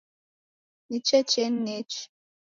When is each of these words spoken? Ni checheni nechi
Ni 0.89 0.99
checheni 1.07 1.57
nechi 1.65 2.09